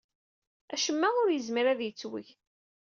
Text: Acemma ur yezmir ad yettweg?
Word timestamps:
Acemma 0.73 1.07
ur 1.21 1.27
yezmir 1.31 1.65
ad 1.67 1.79
yettweg? 1.83 2.27